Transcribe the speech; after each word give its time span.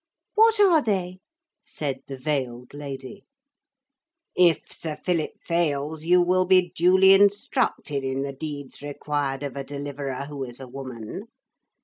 'What 0.33 0.59
are 0.59 0.81
they?' 0.81 1.19
said 1.61 1.99
the 2.07 2.17
veiled 2.17 2.73
lady. 2.73 3.21
'If 4.35 4.71
Sir 4.73 4.95
Philip 4.95 5.33
fails 5.43 6.05
you 6.05 6.23
will 6.23 6.47
be 6.47 6.71
duly 6.75 7.13
instructed 7.13 8.03
in 8.03 8.23
the 8.23 8.33
deeds 8.33 8.81
required 8.81 9.43
of 9.43 9.55
a 9.55 9.63
Deliverer 9.63 10.25
who 10.25 10.43
is 10.43 10.59
a 10.59 10.67
woman. 10.67 11.27